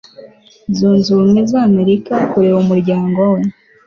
zunze 0.77 1.07
ubumwe 1.11 1.39
za 1.49 1.59
amerika 1.69 2.13
kureba 2.29 2.57
umuryango 2.65 3.21
we 3.33 3.41